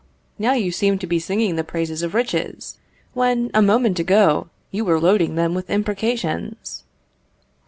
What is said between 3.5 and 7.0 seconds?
a moment ago, you were loading them with imprecations!